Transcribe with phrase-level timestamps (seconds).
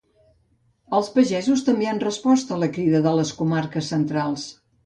[0.99, 4.49] Els pagesos també han respost a la crida a les comarques centrals.